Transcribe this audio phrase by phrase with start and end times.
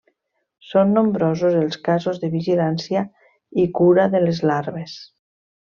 [0.69, 3.05] Són nombrosos els casos de vigilància
[3.65, 5.01] i cura de les larves.